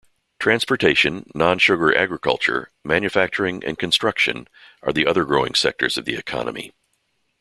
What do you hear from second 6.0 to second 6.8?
the economy.